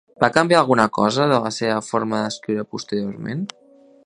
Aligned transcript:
Va 0.21 0.27
canviar 0.37 0.61
alguna 0.61 0.85
cosa 0.95 1.27
de 1.33 1.37
la 1.45 1.53
seva 1.59 1.77
forma 1.91 2.25
d'escriure 2.25 2.69
posteriorment? 2.75 3.49